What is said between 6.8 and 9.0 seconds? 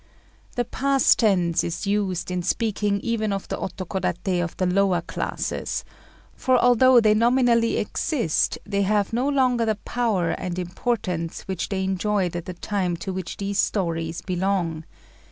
they nominally exist, they